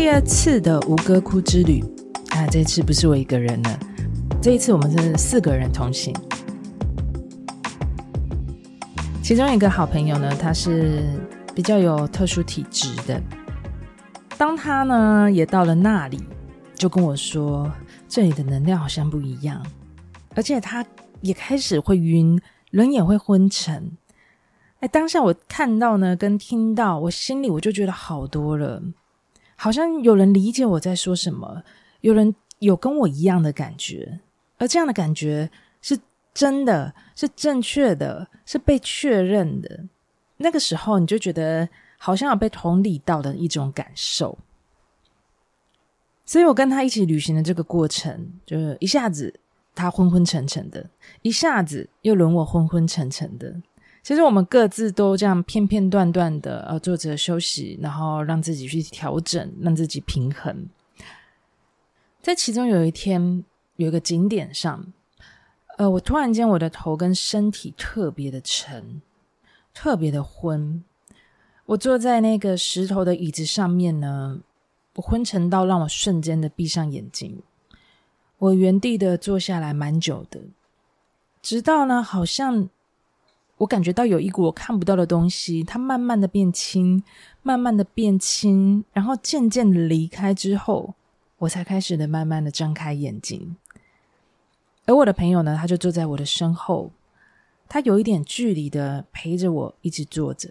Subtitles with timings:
[0.00, 1.84] 第二次的吴哥窟之旅，
[2.30, 3.78] 啊，这次不是我一个人了，
[4.40, 6.10] 这一次我们是四个人同行。
[9.22, 11.02] 其中一个好朋友呢，他是
[11.54, 13.22] 比较有特殊体质的。
[14.38, 16.18] 当他呢也到了那里，
[16.74, 17.70] 就跟我说，
[18.08, 19.62] 这里的能量好像不一样，
[20.34, 20.82] 而且他
[21.20, 23.92] 也开始会晕，人也会昏沉。
[24.78, 28.82] 哎，当下我看到呢，跟听到，我心里我就觉得好多了，
[29.62, 31.62] 好像有人理解我在说什么，
[32.00, 34.20] 有人有跟我一样的感觉，
[34.56, 35.50] 而这样的感觉
[35.82, 36.00] 是
[36.32, 39.84] 真的，是正确的，是被确认的。
[40.38, 44.38] 那个时候，你就觉得好像有被同理到的一种感受。
[46.24, 49.38] 所以我跟他一起旅行的这个过程，就是一下子
[49.74, 50.88] 他昏昏沉沉的，
[51.20, 53.54] 一下子又轮我昏昏沉沉的。
[54.10, 60.68] 其实我们各自都这样片片段段的呃坐着休息，然后让自己去调整，让自己平衡。
[62.20, 63.44] 在其中有一天，
[63.76, 64.92] 有一个景点上。
[65.78, 69.00] 呃，我突然间，我的头跟身体特别的沉，
[69.72, 70.82] 特别的昏。
[71.66, 74.40] 我坐在那个石头的椅子上面呢，
[74.96, 77.40] 我昏沉到让我瞬间的闭上眼睛。
[78.38, 80.40] 我原地的坐下来蛮久的，
[81.40, 82.68] 直到呢，好像
[83.60, 87.02] 我感觉到有一股我看不到的东西，它慢慢的变轻，
[87.42, 90.94] 慢慢的变轻，然后渐渐的离开之后，
[91.36, 93.56] 我才开始的慢慢的张开眼睛。
[94.86, 96.90] 而我的朋友呢，他就坐在我的身后，
[97.68, 100.48] 他有一点距离的陪着我一直坐着。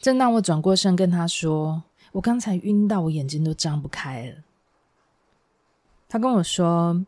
[0.00, 4.36] 正当我转过身跟他说：“我刚才晕到我眼睛都张不开了。”
[6.10, 7.06] 他跟我说：“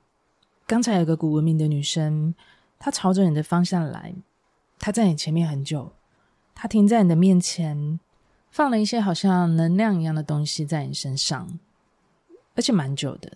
[0.65, 2.32] 刚才有个古文明的女生，
[2.78, 4.15] 她朝着你的方向来，
[4.78, 5.93] 他在你前面很久，
[6.55, 7.99] 他停在你的面前，
[8.50, 11.59] 放了一些好像能量一样的东西在你身上，
[12.55, 13.33] 而且蛮久的。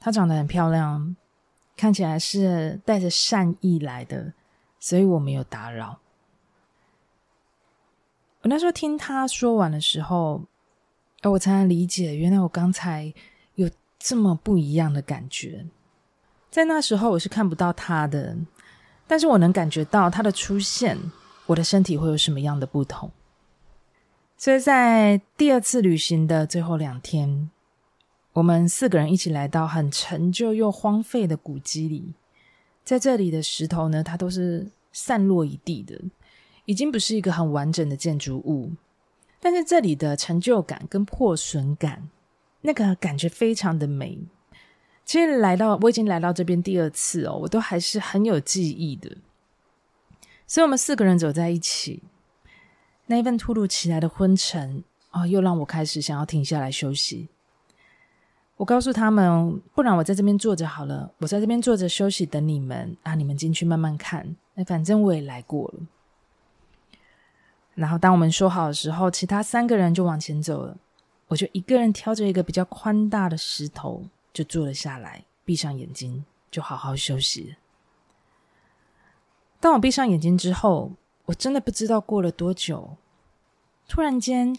[0.00, 1.16] 她长得很漂亮。”
[1.74, 4.34] 看起来是带着善意来的，
[4.78, 5.98] 所以我没有打扰。
[8.42, 10.42] 我那时候听他说完的时候，
[11.22, 13.12] 我才能理解，原来我刚才
[13.54, 13.68] 有
[13.98, 15.64] 这么不一样的感觉。
[16.50, 18.36] 在那时候我是看不到他的，
[19.12, 20.98] 但是我能感觉到它的出现，
[21.44, 23.10] 我的身体会有什么样的不同。
[24.38, 27.50] 所以在第二次旅行的最后两天。
[28.32, 32.14] 我们四个人一起来到很陈旧又荒废的古迹里，
[32.84, 36.00] 在这里的石头呢，它都是散落一地的，
[36.64, 38.72] 已经不是一个很完整的建筑物。
[39.38, 42.08] 但是这里的陈旧感跟破损感，
[42.62, 44.18] 那个感觉非常的美。
[45.12, 49.14] 其实来到，我已经来到这边第二次哦，我都还是很有记忆的。
[50.46, 52.02] 所以，我们四个人走在一起，
[53.04, 57.28] 那一份突如其来的昏沉哦，又让我开始想要停下来休息。
[58.56, 61.12] 我告诉他们，不然我在这边坐着好了。
[61.18, 64.34] 我在这边坐着休息，等你们啊，你们进去慢慢看。
[64.54, 65.80] 那反正我也来过了。
[67.74, 70.74] 然后当我们说好的时候，其他三个人就往前走了。
[71.28, 77.56] 我就一个人挑着一个比较宽大的石头，就坐了下来，闭上眼睛，就好好休息。
[79.60, 80.92] 当我闭上眼睛之后，
[81.26, 82.96] 我真的不知道过了多久，
[83.88, 84.56] 突然间，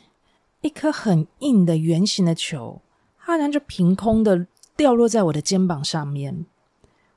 [0.61, 2.81] 一颗很硬的圆形的球。
[3.25, 6.45] 它好像就凭空的掉落在我的肩膀上面，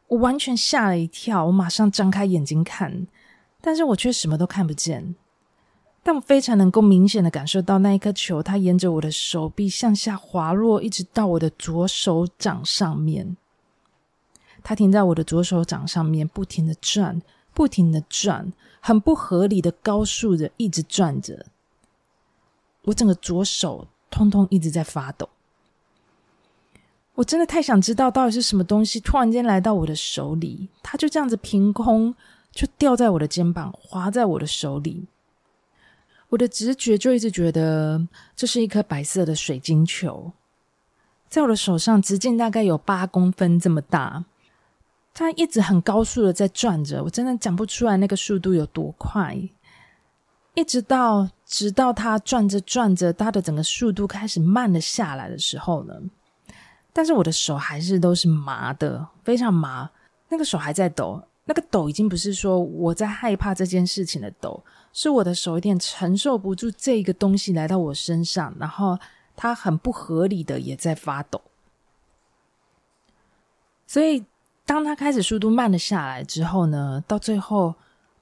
[0.06, 3.08] 我完全吓了一跳，我马上张开眼睛看，
[3.60, 5.16] 但是我却什么都看不见。
[6.06, 13.36] 但我非常能够明显的感受到那一颗球，它沿着我的手臂向下滑落，一直到我的左手掌上面。
[14.62, 17.20] 它停在我的左手掌上面，不停的转，
[17.52, 21.46] 不停的转，很不合理的高速的一直转着。
[22.82, 25.28] 我整个左手通通一直在发抖。
[27.16, 32.14] 我真的太想知道到底是什么东西突然间来到我的手里，它就这样子凭空
[32.52, 35.08] 就掉在我的肩膀，滑在我的手里。
[36.28, 40.32] 我的直觉就一直觉得这是一颗白色的水晶球，
[41.28, 44.24] 在我的手上直径大概有八公分这么大，
[45.14, 49.36] 它一直很高速的在转着，我真的讲不出来那个速度有多快。
[50.54, 55.94] 一直到直到它转着转着，它的整个速度开始慢了下来的时候呢，
[56.92, 59.90] 但是我的手还是都是麻的，非常麻。
[60.28, 64.60] 那个手还在抖，那个抖已经不是说我在害怕这件事情的抖，
[64.98, 68.98] 是我的手有点承受不住这个东西来到我身上，然后
[69.36, 71.38] 它很不合理的也在发抖。
[73.86, 74.24] 所以
[74.64, 77.74] 当它开始速度慢了下来之后呢，到最后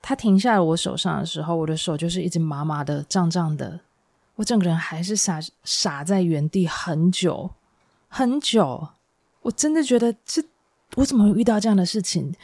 [0.03, 3.79] 它停下了我手上的时候，我的手就是一直麻麻的、胀胀的，
[4.35, 7.49] 我整个人还是傻傻在原地很久
[8.09, 8.89] 很久。
[9.43, 10.43] 我真的觉得这，
[10.97, 12.35] 我怎么会遇到这样的事情？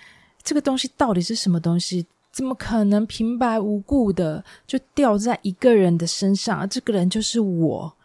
[0.40, 2.06] 这个东西到底是什么东西？
[2.32, 6.68] 怎么可能平白无故的就掉在一个人的身上？
[6.68, 7.96] 这个人就是我，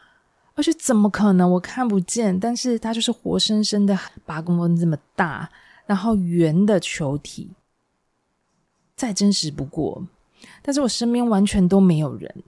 [0.56, 2.40] 而且怎么可能我看不见？
[2.40, 5.50] 但是他就是活生生的八公分这么大，
[5.86, 7.52] 然后圆的球体，
[8.96, 10.08] 再真实不过。
[10.62, 12.44] 但是我身边完全都没有人，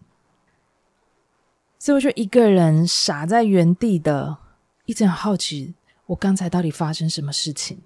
[1.78, 4.38] 所以我就一个人傻在原地的，
[4.86, 5.76] 一直很好奇
[6.08, 7.80] 我刚才到底发生什么事情。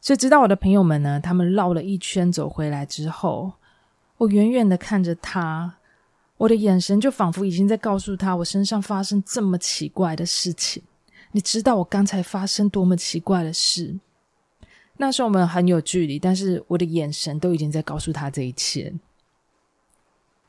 [0.00, 3.54] 所以，直到我的朋友们呢，他们绕了一圈走回来之后，
[4.18, 5.78] 我远远的看着他，
[6.36, 10.80] 我的眼神就仿佛已经在告诉他，我身上发生这么奇怪的事情。
[11.32, 13.98] 你知道我刚才发生多么奇怪的事？
[14.98, 18.94] 那时候我们很有距离，但是我的眼神都已经在告诉他这一切。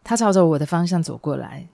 [0.03, 1.67] 他朝着我的方向走过来，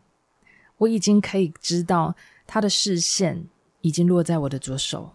[0.78, 2.16] 我已经可以知道
[2.48, 3.46] 他的视线
[3.82, 5.12] 已经落在我的左手，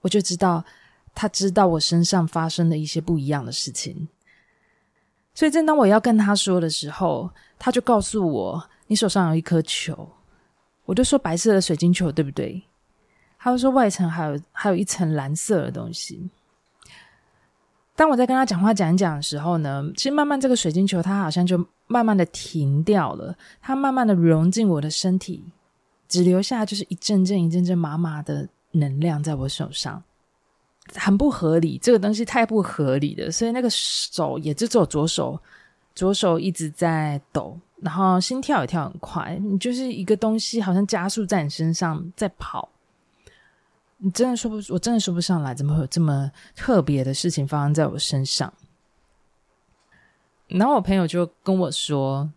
[0.00, 0.64] 我就知道。
[1.16, 4.06] 他知道我身上发生了一些不一样的事情，
[5.34, 10.08] 所以正当我要跟他说的时候，他就告诉我：“你手上有一颗球。”
[10.84, 12.62] 我就说：“白色的水晶球，对不对？”
[13.40, 16.28] 他就说：“外层还有还有一层蓝色的东西。”
[17.96, 25.42] 当我在跟他讲话讲讲的时候呢，其实慢慢这个水晶球它好像就慢慢的停掉了，它慢慢的融进我的身体，
[26.06, 30.02] 只留下就是一阵阵一阵阵麻麻的能量在我手上。
[30.94, 35.38] 很不合理，这个东西太不合理了，所以那个手也就只有左手，
[35.94, 42.68] 左手一直在抖，然后心跳也跳很快，你就是一个东西好像加速在你身上在跑，
[43.98, 48.52] 你真的说不，我真的说不上来，怎么会有这么特别的事情发生在我身上？
[50.46, 52.30] 然后我朋友就跟我说，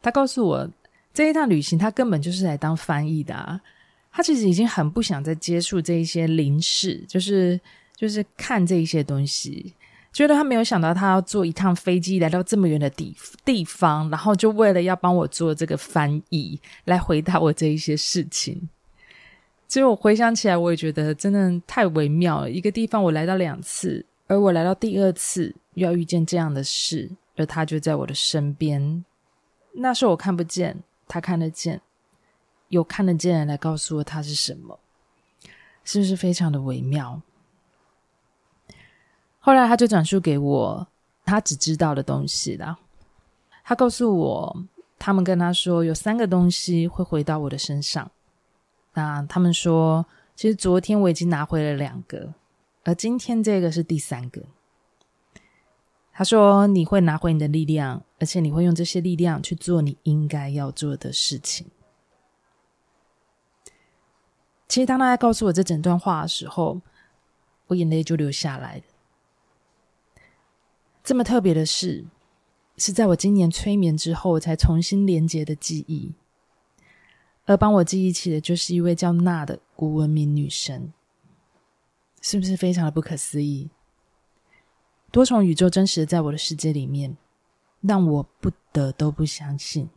[0.00, 0.70] 他告诉我
[1.12, 3.60] 这一趟旅行他根本就是来当翻译的啊，
[4.12, 7.60] 他其实已经很不想再接触这一些灵视，就是。
[7.96, 9.74] 就是看这一些东西，
[10.12, 18.68] 觉得他没有想到他要坐一趟飞机来到这么远的地地方，然后就为了要帮我做这个翻译，来回答我这一些事情。
[19.66, 22.50] 其实我回想起来，我也觉得真的太微妙了。
[22.50, 29.04] 一个地方我来到两次，而我来到第二次又要遇见这样的事，而他就在我的身边。
[29.72, 30.78] 那时候我看不见，
[31.08, 31.80] 他看得见，
[32.68, 34.78] 有看得见人来告诉我他是什么，
[35.82, 37.20] 是不是非常的微妙？
[39.46, 40.88] 后来他就转述给我
[41.24, 42.80] 他只知道的东西了。
[43.62, 44.64] 他告诉我，
[44.98, 48.10] 他们跟他说有三个东西会回到我的身上。
[48.94, 50.04] 那他们说，
[50.34, 52.34] 其实昨天我已经拿回了两个，
[52.82, 54.42] 而今天这个是第三个。
[56.12, 61.68] 他说你会拿回你的力量，而且你会用这些力量去做你应该要做的事情。
[64.66, 66.80] 其实当他在告诉我这整段话的时候，
[67.68, 68.82] 我眼泪就流下来了。
[71.06, 72.04] 这么特别的事，
[72.76, 76.12] 是在我今年催眠之后才重新连接的记忆，
[77.44, 80.92] 而帮我记忆起的，就是一位叫娜的古文明女神，
[82.20, 83.70] 是不是非常的不可思议？
[85.12, 87.16] 多重宇宙真实的在我的世界里面，
[87.82, 89.88] 让我不得都不相信，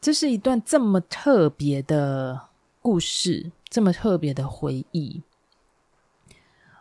[0.00, 2.48] 这是一段这么特别的
[2.80, 5.20] 故事，这么特别的回忆，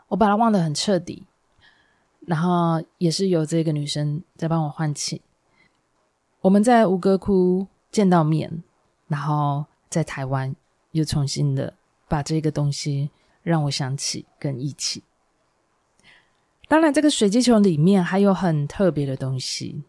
[0.10, 1.26] 我把它忘得很彻底。
[2.28, 5.22] 然后也是有这个女生在帮我唤起。
[6.42, 8.64] 我们在吴哥窟见到面，
[9.08, 10.56] 然后在台湾
[10.92, 11.74] 又重新的
[12.08, 13.10] 把这个东西
[13.44, 15.04] 让我想起跟忆起。
[16.68, 19.84] 当然，这个水晶球里面还有很特别的东西。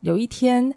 [0.00, 0.74] 有一天，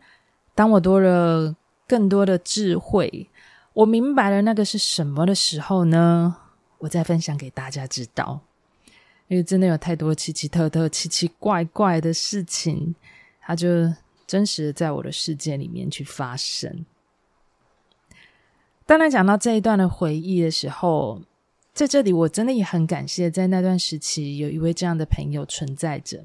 [0.53, 1.55] 当我多了
[1.87, 3.29] 更多的智慧，
[3.73, 6.37] 我明白了那个是什么的时候呢，
[6.77, 8.39] 我再分享给大家知道。
[9.27, 12.95] 因为真的有太多奇奇特特、奇奇怪怪的事情，
[13.41, 13.67] 它就
[14.25, 16.85] 真实的在我的世界里面去发生。
[18.85, 21.21] 当然，讲到这一段的回忆的时候，
[21.73, 26.23] 在这里我真的也很感谢，在那段时期有一位这样的朋友存在着。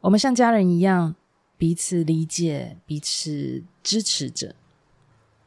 [0.00, 1.14] 我们像家人一样，
[1.56, 4.54] 彼此理解、彼此支持着。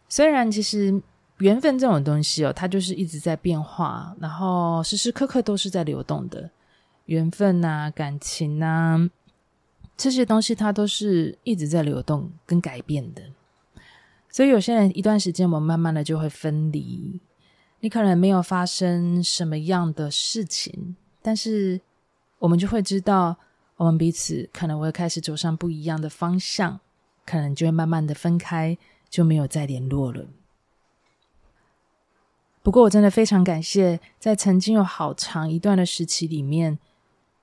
[0.10, 1.02] 虽然其实。
[1.40, 6.50] 缘分这种东西哦，它就是一直在变化，然后时时刻刻都是在流动的。
[7.06, 9.10] 缘分呐，感情呐，
[9.96, 13.22] 这些东西它都是一直在流动跟改变的。
[14.30, 17.20] 所以有些人一段时间，我们慢慢的就会分离。
[17.82, 21.80] 你可能没有发生什么样的事情，但是
[22.40, 23.38] 我们就会知道，
[23.78, 26.80] 我们彼此可能会开始走上不一样的方向，
[27.26, 28.76] 可能就会慢慢的分开，
[29.10, 30.26] 就没有再联络了。
[32.66, 36.80] 不过我真的非常感谢，在曾经有好长一段的时期里面，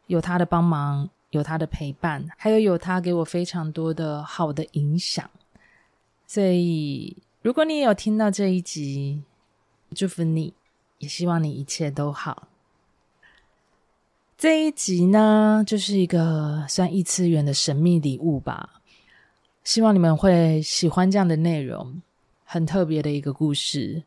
[0.09, 5.31] 有他的帮忙，有他的陪伴，还有有他给我非常多的好的影响。
[6.27, 9.23] 所以，如果你也有听到这一集，
[9.95, 10.55] 祝福你，
[10.99, 12.49] 也希望你一切都好。
[14.37, 18.83] 这一集呢，就是一个算异次元的神秘礼物吧。
[19.63, 22.03] 希望你们会喜欢这样的内容，
[22.45, 24.03] 很特别的一个故事。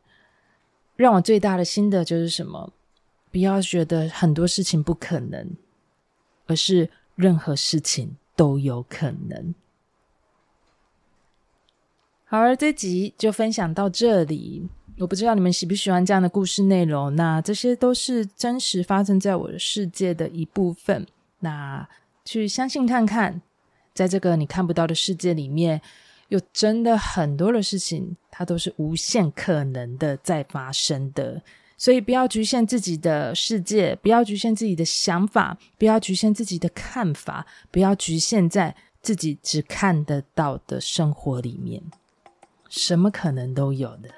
[0.96, 2.72] 让我最大的心得就是什么？
[3.30, 5.50] 不要觉得很多事情不可能，
[6.46, 9.54] 而是任何事情都有可能。
[12.24, 14.68] 好，而这集就分享到这里。
[14.98, 17.14] 我不知道你们喜不喜欢这样的故事内容。
[17.14, 21.06] 那这些都是真实发生在我的世界的一部分。
[21.40, 21.86] 那
[22.24, 23.42] 去相信看看，
[23.92, 25.82] 在这个你看不到的世界里面，
[26.28, 31.40] 有真的很多的事情，它都是无限可能的在发生的。
[31.78, 41.82] 所以不要局限自己的世界，不要局限自己的想法，不要局限自己的看法，不要局限在自己只看得到的生活里面，
[42.68, 44.08] 什么可能都有的。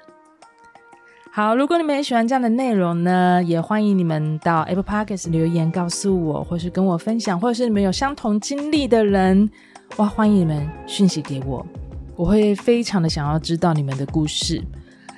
[1.31, 9.49] 好，如果你们也喜欢这样的内容呢，也欢迎你们到 Apple Podcast 留言告诉我，或是跟我分享，或者是你们有相同经历的人，
[9.97, 11.63] 哇，欢迎你们讯息给我，
[12.19, 14.61] 我会非常的想要知道你们的故事。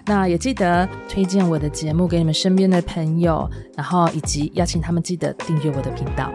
[0.05, 6.31] 那也记得推荐我的节目给你们身边的朋友，然后以及邀请他们记得订阅我的频道。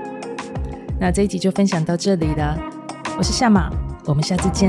[0.99, 2.59] 那这一集就分享到这里了，
[3.17, 3.71] 我是夏马，
[4.07, 4.69] 我们下次见。